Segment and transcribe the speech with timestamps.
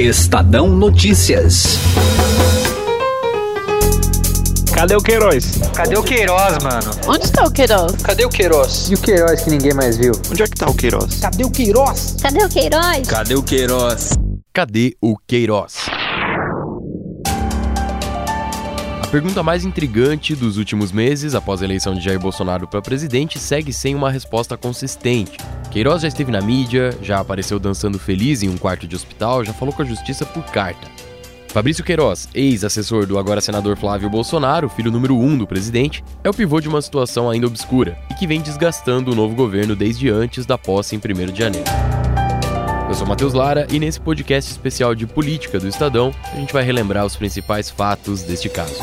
[0.00, 1.78] Estadão Notícias.
[4.72, 5.58] Cadê o Queiroz?
[5.74, 6.90] Cadê o Queiroz, mano?
[7.06, 7.96] Onde está o Queiroz?
[8.02, 8.88] Cadê o Queiroz?
[8.88, 10.12] E o Queiroz que ninguém mais viu?
[10.30, 11.20] Onde é que tá o Queiroz?
[11.20, 12.16] Cadê o Queiroz?
[12.22, 13.08] Cadê o Queiroz?
[13.08, 14.18] Cadê o Queiroz?
[14.54, 15.74] Cadê o Queiroz?
[19.02, 23.38] A pergunta mais intrigante dos últimos meses, após a eleição de Jair Bolsonaro para presidente,
[23.38, 25.36] segue sem uma resposta consistente.
[25.70, 29.52] Queiroz já esteve na mídia, já apareceu dançando feliz em um quarto de hospital, já
[29.52, 30.88] falou com a justiça por carta.
[31.46, 36.34] Fabrício Queiroz, ex-assessor do agora senador Flávio Bolsonaro, filho número um do presidente, é o
[36.34, 40.44] pivô de uma situação ainda obscura e que vem desgastando o novo governo desde antes
[40.44, 41.70] da posse em 1 de janeiro.
[42.88, 46.64] Eu sou Matheus Lara e nesse podcast especial de política do Estadão, a gente vai
[46.64, 48.80] relembrar os principais fatos deste caso.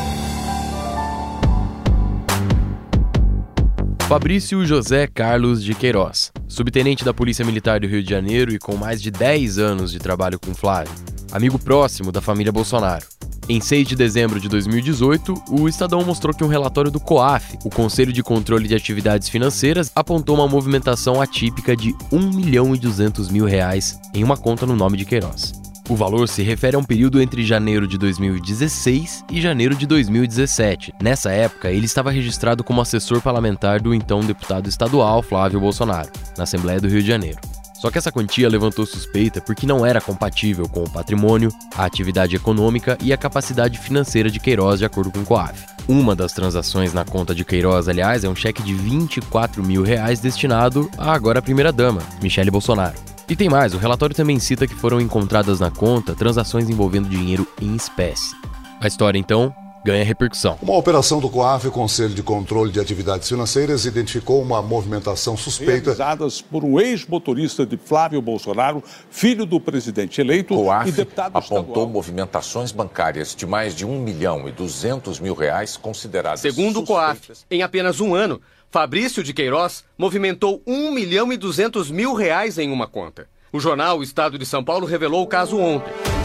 [4.08, 8.76] Fabrício José Carlos de Queiroz, subtenente da Polícia Militar do Rio de Janeiro e com
[8.76, 10.92] mais de 10 anos de trabalho com Flávio,
[11.30, 13.06] amigo próximo da família Bolsonaro.
[13.48, 17.70] Em 6 de dezembro de 2018, o Estadão mostrou que um relatório do COAF, o
[17.70, 23.30] Conselho de Controle de Atividades Financeiras, apontou uma movimentação atípica de 1 milhão e 200
[23.30, 25.67] mil reais em uma conta no nome de Queiroz.
[25.88, 30.92] O valor se refere a um período entre janeiro de 2016 e janeiro de 2017.
[31.02, 36.44] Nessa época, ele estava registrado como assessor parlamentar do então deputado estadual Flávio Bolsonaro, na
[36.44, 37.38] Assembleia do Rio de Janeiro.
[37.72, 42.36] Só que essa quantia levantou suspeita porque não era compatível com o patrimônio, a atividade
[42.36, 45.64] econômica e a capacidade financeira de Queiroz, de acordo com o COAF.
[45.88, 50.20] Uma das transações na conta de Queiroz, aliás, é um cheque de 24 mil reais
[50.20, 53.07] destinado à agora primeira-dama, Michele Bolsonaro.
[53.28, 57.46] E tem mais, o relatório também cita que foram encontradas na conta transações envolvendo dinheiro
[57.60, 58.34] em espécie.
[58.80, 60.58] A história, então, ganha repercussão.
[60.60, 65.94] Uma operação do COAF, o Conselho de Controle de Atividades Financeiras, identificou uma movimentação suspeita.
[65.94, 71.58] Realizadas por um ex-motorista de Flávio Bolsonaro, filho do presidente eleito COAF e deputado apontou
[71.60, 71.88] estadual.
[71.88, 77.18] movimentações bancárias de mais de 1 milhão e 200 mil reais consideradas Segundo o COAF,
[77.18, 77.46] suspeitas.
[77.50, 82.70] em apenas um ano, Fabrício de Queiroz movimentou 1 milhão e 200 mil reais em
[82.70, 83.26] uma conta.
[83.50, 86.17] O jornal O Estado de São Paulo revelou o caso ontem.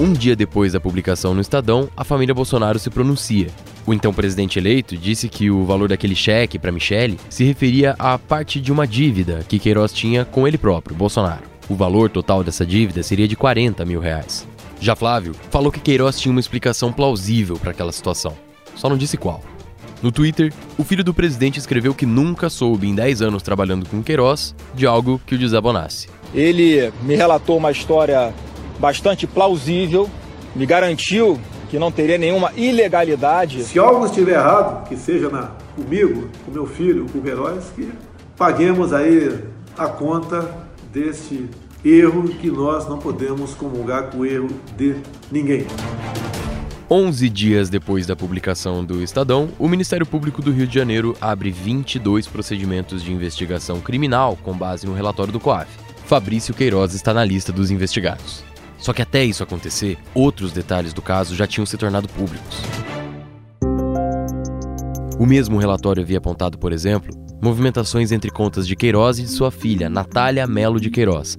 [0.00, 3.48] Um dia depois da publicação no Estadão, a família Bolsonaro se pronuncia.
[3.86, 8.18] O então presidente eleito disse que o valor daquele cheque para Michele se referia à
[8.18, 11.42] parte de uma dívida que Queiroz tinha com ele próprio, Bolsonaro.
[11.68, 14.46] O valor total dessa dívida seria de 40 mil reais.
[14.80, 18.34] Já Flávio falou que Queiroz tinha uma explicação plausível para aquela situação,
[18.74, 19.42] só não disse qual.
[20.02, 24.02] No Twitter, o filho do presidente escreveu que nunca soube em 10 anos trabalhando com
[24.02, 26.08] Queiroz de algo que o desabonasse.
[26.34, 28.34] Ele me relatou uma história
[28.82, 30.10] bastante plausível,
[30.56, 31.38] me garantiu
[31.70, 33.62] que não teria nenhuma ilegalidade.
[33.62, 37.92] Se algo estiver errado, que seja na, comigo, com meu filho, com o Queiroz, que
[38.36, 39.38] paguemos aí
[39.78, 40.50] a conta
[40.92, 41.48] deste
[41.84, 44.96] erro que nós não podemos comungar com o erro de
[45.30, 45.64] ninguém.
[46.90, 51.52] 11 dias depois da publicação do Estadão, o Ministério Público do Rio de Janeiro abre
[51.52, 55.70] 22 procedimentos de investigação criminal com base no relatório do COAF.
[56.04, 58.51] Fabrício Queiroz está na lista dos investigados.
[58.82, 62.60] Só que até isso acontecer, outros detalhes do caso já tinham se tornado públicos.
[65.20, 69.52] O mesmo relatório havia apontado, por exemplo, movimentações entre contas de Queiroz e de sua
[69.52, 71.38] filha, Natália Melo de Queiroz.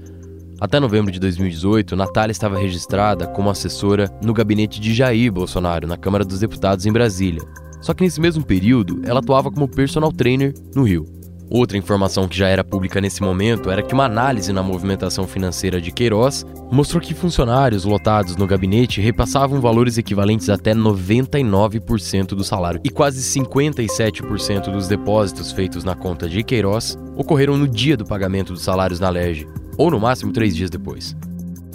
[0.57, 5.97] Até novembro de 2018, Natália estava registrada como assessora no gabinete de Jair Bolsonaro, na
[5.97, 7.41] Câmara dos Deputados em Brasília.
[7.81, 11.05] Só que nesse mesmo período, ela atuava como personal trainer no Rio.
[11.53, 15.79] Outra informação que já era pública nesse momento era que uma análise na movimentação financeira
[15.79, 22.81] de Queiroz mostrou que funcionários lotados no gabinete repassavam valores equivalentes até 99% do salário
[22.83, 28.51] e quase 57% dos depósitos feitos na conta de Queiroz ocorreram no dia do pagamento
[28.53, 29.47] dos salários na Lerge,
[29.77, 31.15] ou no máximo três dias depois.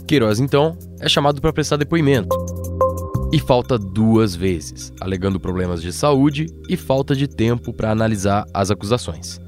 [0.09, 2.37] Queiroz, então, é chamado para prestar depoimento.
[3.33, 8.73] E falta duas vezes, alegando problemas de saúde e falta de tempo para analisar as
[8.73, 9.39] acusações.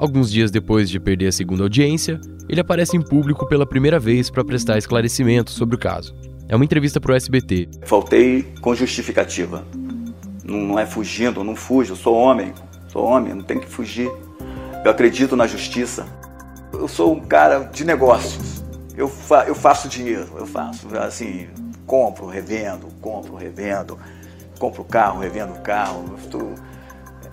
[0.00, 2.18] Alguns dias depois de perder a segunda audiência,
[2.48, 6.16] ele aparece em público pela primeira vez para prestar esclarecimentos sobre o caso.
[6.48, 7.68] É uma entrevista para o SBT.
[7.82, 9.62] Faltei com justificativa.
[10.42, 12.54] Não, é fugindo, não fujo, sou homem.
[12.88, 14.10] Sou homem, não tem que fugir.
[14.82, 16.06] Eu acredito na justiça.
[16.72, 18.64] Eu sou um cara de negócios.
[18.96, 20.88] Eu, fa eu faço dinheiro, eu faço.
[20.96, 21.46] Assim,
[21.86, 23.98] compro, revendo, compro, revendo.
[24.58, 26.16] Compro carro, revendo carro.
[26.24, 26.38] Eu, tô...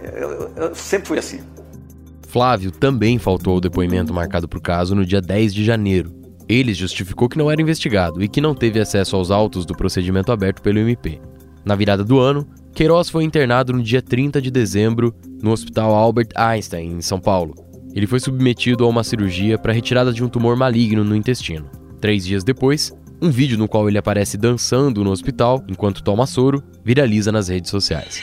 [0.01, 1.39] eu, eu sempre fui assim.
[2.27, 6.11] Flávio também faltou ao depoimento marcado para o caso no dia 10 de janeiro.
[6.47, 10.31] Ele justificou que não era investigado e que não teve acesso aos autos do procedimento
[10.31, 11.21] aberto pelo MP.
[11.63, 16.29] Na virada do ano, Queiroz foi internado no dia 30 de dezembro no Hospital Albert
[16.35, 17.55] Einstein, em São Paulo.
[17.95, 21.69] Ele foi submetido a uma cirurgia para retirada de um tumor maligno no intestino.
[21.99, 26.61] Três dias depois, um vídeo no qual ele aparece dançando no hospital enquanto toma soro
[26.83, 28.21] viraliza nas redes sociais.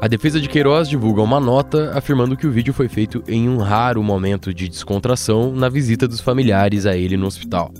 [0.00, 3.56] A defesa de Queiroz divulga uma nota afirmando que o vídeo foi feito em um
[3.58, 7.72] raro momento de descontração na visita dos familiares a ele no hospital.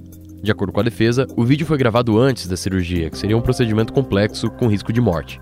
[0.43, 3.41] De acordo com a defesa, o vídeo foi gravado antes da cirurgia, que seria um
[3.41, 5.41] procedimento complexo com risco de morte.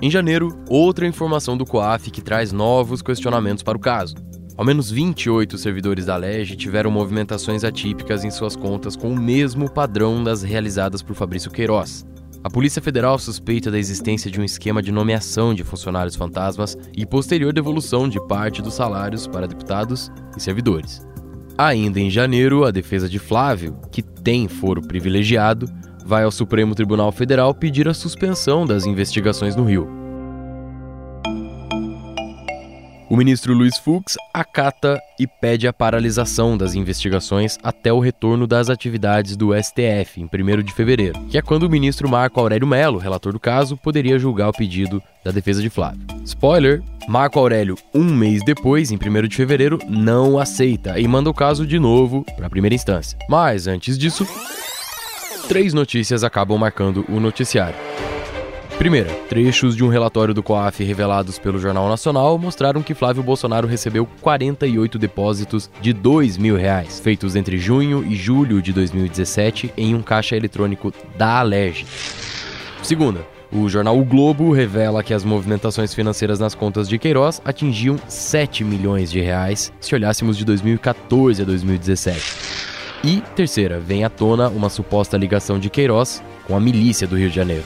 [0.00, 4.14] Em janeiro, outra informação do COAF que traz novos questionamentos para o caso.
[4.56, 9.68] Ao menos 28 servidores da LEGE tiveram movimentações atípicas em suas contas com o mesmo
[9.68, 12.06] padrão das realizadas por Fabrício Queiroz.
[12.44, 17.06] A Polícia Federal suspeita da existência de um esquema de nomeação de funcionários fantasmas e
[17.06, 21.06] posterior devolução de parte dos salários para deputados e servidores.
[21.56, 25.68] Ainda em janeiro, a defesa de Flávio, que tem foro privilegiado,
[26.04, 30.01] vai ao Supremo Tribunal Federal pedir a suspensão das investigações no Rio.
[33.12, 38.70] O ministro Luiz Fux acata e pede a paralisação das investigações até o retorno das
[38.70, 42.98] atividades do STF, em 1 de fevereiro, que é quando o ministro Marco Aurélio Melo,
[42.98, 46.00] relator do caso, poderia julgar o pedido da defesa de Flávio.
[46.24, 51.34] Spoiler: Marco Aurélio, um mês depois, em 1 de fevereiro, não aceita e manda o
[51.34, 53.18] caso de novo para a primeira instância.
[53.28, 54.26] Mas antes disso,
[55.48, 57.91] três notícias acabam marcando o noticiário.
[58.82, 63.68] Primeira, trechos de um relatório do COAF revelados pelo Jornal Nacional mostraram que Flávio Bolsonaro
[63.68, 69.94] recebeu 48 depósitos de 2 mil reais, feitos entre junho e julho de 2017 em
[69.94, 71.86] um caixa eletrônico da Alerj.
[72.82, 77.96] Segunda, o jornal O Globo revela que as movimentações financeiras nas contas de Queiroz atingiam
[78.08, 82.34] 7 milhões de reais se olhássemos de 2014 a 2017.
[83.04, 87.30] E, terceira, vem à tona uma suposta ligação de Queiroz com a milícia do Rio
[87.30, 87.62] de Janeiro.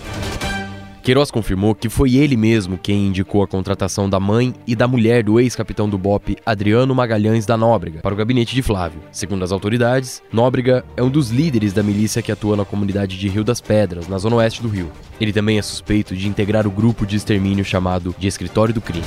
[1.06, 5.22] Queiroz confirmou que foi ele mesmo quem indicou a contratação da mãe e da mulher
[5.22, 9.00] do ex-capitão do BOP, Adriano Magalhães da Nóbrega, para o gabinete de Flávio.
[9.12, 13.28] Segundo as autoridades, Nóbrega é um dos líderes da milícia que atua na comunidade de
[13.28, 14.90] Rio das Pedras, na zona oeste do Rio.
[15.20, 19.06] Ele também é suspeito de integrar o grupo de extermínio chamado de Escritório do Crime.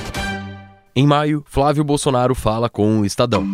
[0.96, 3.46] Em maio, Flávio Bolsonaro fala com o Estadão.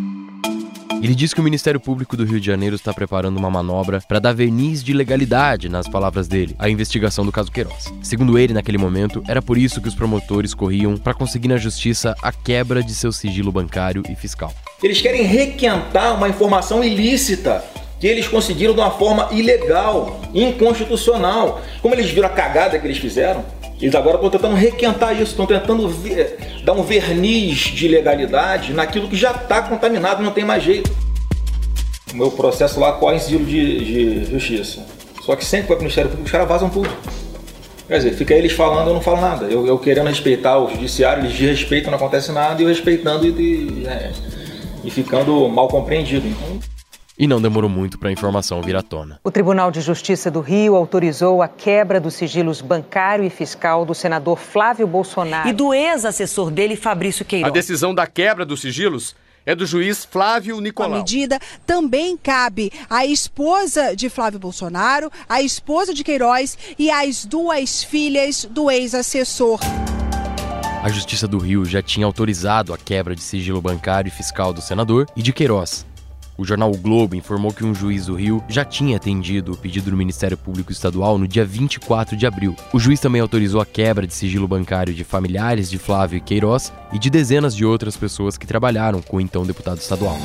[1.02, 4.18] Ele diz que o Ministério Público do Rio de Janeiro está preparando uma manobra para
[4.18, 7.92] dar verniz de legalidade, nas palavras dele, à investigação do caso Queiroz.
[8.02, 12.14] Segundo ele, naquele momento, era por isso que os promotores corriam para conseguir na justiça
[12.22, 14.52] a quebra de seu sigilo bancário e fiscal.
[14.82, 17.62] Eles querem requentar uma informação ilícita
[18.00, 21.62] que eles conseguiram de uma forma ilegal, inconstitucional.
[21.80, 23.44] Como eles viram a cagada que eles fizeram,
[23.80, 29.08] eles agora estão tentando requentar isso, estão tentando ver, dar um verniz de legalidade naquilo
[29.08, 30.90] que já está contaminado, não tem mais jeito.
[32.12, 34.86] O meu processo lá corre em sigilo de, de justiça.
[35.22, 36.88] Só que sempre para o Ministério Público, os caras vazam tudo.
[37.86, 39.46] Quer dizer, fica eles falando, eu não falo nada.
[39.46, 43.30] Eu, eu querendo respeitar o judiciário, eles respeitam, não acontece nada, e eu respeitando e,
[43.30, 44.12] e, é,
[44.84, 46.26] e ficando mal compreendido.
[46.26, 46.58] Então,
[47.18, 49.20] e não demorou muito para a informação vir à tona.
[49.24, 53.94] O Tribunal de Justiça do Rio autorizou a quebra dos sigilos bancário e fiscal do
[53.94, 57.50] senador Flávio Bolsonaro e do ex-assessor dele, Fabrício Queiroz.
[57.50, 59.14] A decisão da quebra dos sigilos
[59.46, 60.92] é do juiz Flávio Nicolau.
[60.92, 67.24] A medida também cabe à esposa de Flávio Bolsonaro, à esposa de Queiroz e às
[67.24, 69.60] duas filhas do ex-assessor.
[70.82, 74.60] A Justiça do Rio já tinha autorizado a quebra de sigilo bancário e fiscal do
[74.60, 75.86] senador e de Queiroz.
[76.38, 79.90] O jornal o Globo informou que um juiz do Rio já tinha atendido o pedido
[79.90, 82.54] do Ministério Público Estadual no dia 24 de abril.
[82.74, 86.98] O juiz também autorizou a quebra de sigilo bancário de familiares de Flávio Queiroz e
[86.98, 90.18] de dezenas de outras pessoas que trabalharam com o então deputado estadual.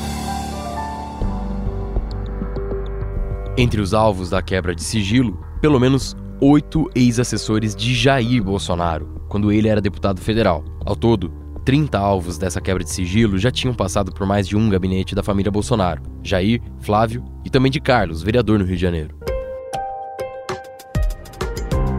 [3.56, 9.50] Entre os alvos da quebra de sigilo, pelo menos oito ex-assessores de Jair Bolsonaro, quando
[9.50, 10.64] ele era deputado federal.
[10.84, 14.68] Ao todo, 30 alvos dessa quebra de sigilo já tinham passado por mais de um
[14.68, 19.16] gabinete da família Bolsonaro: Jair, Flávio e também de Carlos, vereador no Rio de Janeiro.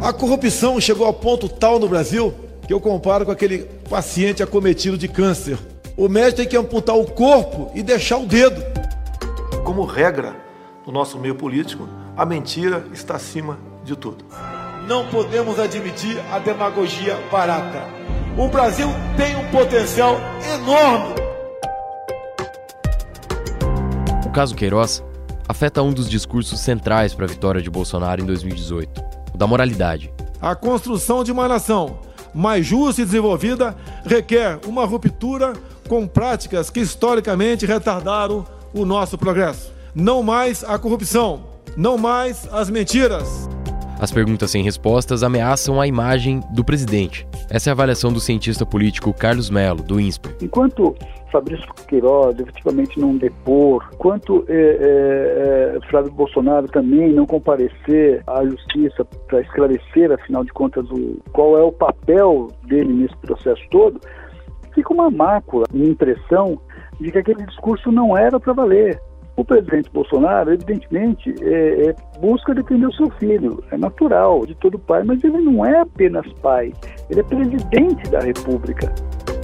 [0.01, 2.33] A corrupção chegou ao ponto tal no Brasil
[2.67, 5.57] que eu comparo com aquele paciente acometido de câncer.
[5.95, 8.61] O médico tem que amputar o corpo e deixar o dedo.
[9.63, 10.35] Como regra
[10.85, 14.25] no nosso meio político, a mentira está acima de tudo.
[14.87, 17.87] Não podemos admitir a demagogia barata.
[18.35, 20.17] O Brasil tem um potencial
[20.55, 21.13] enorme.
[24.25, 25.03] O caso Queiroz
[25.47, 29.03] afeta um dos discursos centrais para a vitória de Bolsonaro em 2018,
[29.35, 30.11] o da moralidade.
[30.41, 31.99] A construção de uma nação
[32.33, 35.53] mais justa e desenvolvida requer uma ruptura
[35.87, 39.71] com práticas que historicamente retardaram o nosso progresso.
[39.93, 41.43] Não mais a corrupção,
[41.77, 43.47] não mais as mentiras.
[44.03, 47.25] As perguntas sem respostas ameaçam a imagem do presidente.
[47.49, 50.35] Essa é a avaliação do cientista político Carlos Melo, do INSPER.
[50.41, 50.93] Enquanto
[51.31, 59.05] Fabrício Queiroz efetivamente não depor, quanto é, é, Flávio Bolsonaro também não comparecer à justiça
[59.05, 64.01] para esclarecer, afinal de contas, o, qual é o papel dele nesse processo todo,
[64.75, 66.59] fica uma mácula, uma impressão
[66.99, 68.99] de que aquele discurso não era para valer.
[69.35, 73.63] O presidente Bolsonaro, evidentemente, é, é, busca defender o seu filho.
[73.71, 76.71] É natural de todo pai, mas ele não é apenas pai,
[77.09, 78.93] ele é presidente da República.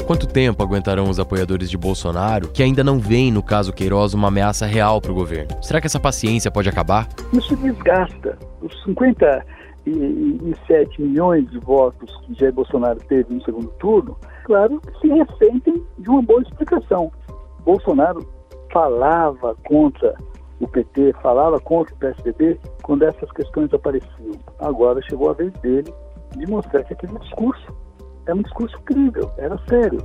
[0.05, 4.29] Quanto tempo aguentarão os apoiadores de Bolsonaro que ainda não veem no caso Queiroz uma
[4.29, 5.55] ameaça real para o governo?
[5.62, 7.08] Será que essa paciência pode acabar?
[7.31, 8.36] Isso desgasta.
[8.62, 15.84] Os 57 milhões de votos que Jair Bolsonaro teve no segundo turno, claro, se ressentem
[16.00, 17.12] de uma boa explicação.
[17.63, 18.27] Bolsonaro
[18.71, 20.15] falava contra
[20.59, 24.31] o PT, falava contra o PSDB quando essas questões apareciam.
[24.59, 25.93] Agora chegou a vez dele
[26.35, 27.73] de mostrar que aquele discurso
[28.25, 29.99] é um discurso crível, era sério.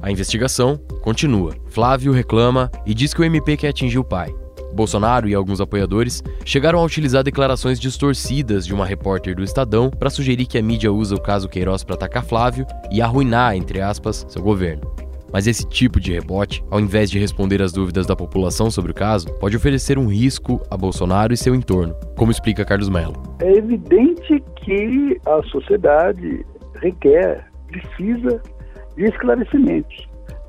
[0.00, 1.54] A investigação continua.
[1.66, 4.34] Flávio reclama e diz que o MP quer atingir o pai.
[4.72, 10.10] Bolsonaro e alguns apoiadores chegaram a utilizar declarações distorcidas de uma repórter do Estadão para
[10.10, 14.24] sugerir que a mídia usa o caso Queiroz para atacar Flávio e arruinar, entre aspas,
[14.28, 14.90] seu governo.
[15.32, 18.94] Mas esse tipo de rebote, ao invés de responder às dúvidas da população sobre o
[18.94, 23.14] caso, pode oferecer um risco a Bolsonaro e seu entorno, como explica Carlos Mello.
[23.40, 28.42] É evidente que a sociedade requer, precisa
[28.96, 30.06] de esclarecimentos.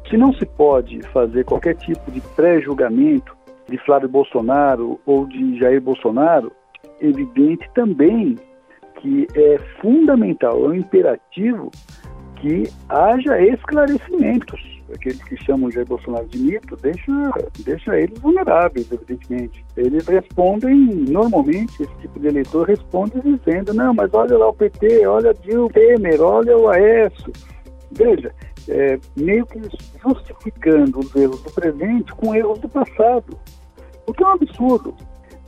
[0.09, 3.35] Se não se pode fazer qualquer tipo de pré-julgamento
[3.69, 6.51] de Flávio Bolsonaro ou de Jair Bolsonaro,
[6.99, 8.35] é evidente também
[8.99, 11.71] que é fundamental, é um imperativo
[12.35, 17.12] que haja esclarecimentos aqueles que chamam Jair Bolsonaro de mito, deixa,
[17.59, 19.65] deixa eles vulneráveis, evidentemente.
[19.75, 20.75] Eles respondem,
[21.09, 25.69] normalmente, esse tipo de eleitor responde dizendo, não, mas olha lá o PT, olha o
[25.69, 27.33] Temer, olha o Aécio.
[27.91, 28.33] Veja,
[28.69, 29.59] é, meio que
[30.01, 33.38] justificando os erros do presente com erros do passado.
[34.07, 34.95] O que é um absurdo.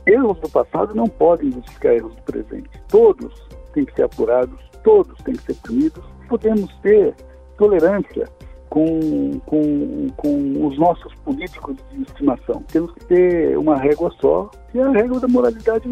[0.06, 2.70] Erros do passado não podem justificar erros do presente.
[2.88, 6.04] Todos têm que ser apurados, todos têm que ser punidos.
[6.28, 7.14] Podemos ter
[7.56, 8.28] tolerância
[8.76, 12.62] com, com, com os nossos políticos de estimação.
[12.70, 15.88] Temos que ter uma régua só, que é a régua da moralidade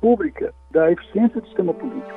[0.00, 2.12] pública, da eficiência do sistema político.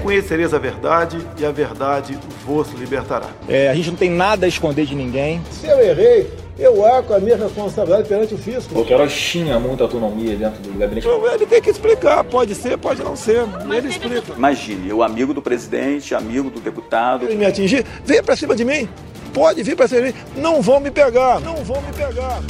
[0.00, 2.16] Conhecereis a verdade e a verdade
[2.46, 3.30] vos libertará.
[3.48, 5.42] É, a gente não tem nada a esconder de ninguém.
[5.50, 8.78] Se eu errei, eu arco a minha responsabilidade perante o fisco.
[8.78, 11.06] O Queiroz tinha muita autonomia dentro do gabinete.
[11.06, 13.46] Ele tem que explicar, pode ser, pode não ser.
[13.70, 14.32] Ele explica.
[14.36, 17.24] Imagine, eu amigo do presidente, amigo do deputado.
[17.24, 18.88] Ele me atingir, venha pra cima de mim.
[19.32, 20.14] Pode vir pra cima de mim.
[20.36, 22.40] Não vão me pegar, não vão me pegar.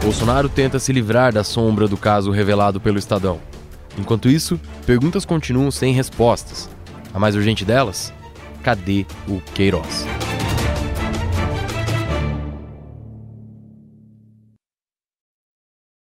[0.00, 3.40] Bolsonaro tenta se livrar da sombra do caso revelado pelo Estadão.
[3.98, 6.70] Enquanto isso, perguntas continuam sem respostas.
[7.12, 8.12] A mais urgente delas?
[8.62, 10.06] Cadê o Queiroz?